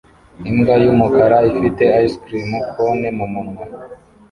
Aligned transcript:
Imbwa 0.49 0.75
yumukara 0.83 1.37
ifite 1.51 1.83
ice 2.05 2.17
cream 2.23 2.51
cone 2.73 3.07
mumunwa 3.17 3.63